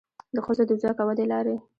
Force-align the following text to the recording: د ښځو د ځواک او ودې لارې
د 0.35 0.37
ښځو 0.45 0.63
د 0.67 0.71
ځواک 0.81 0.97
او 1.01 1.07
ودې 1.09 1.25
لارې 1.31 1.55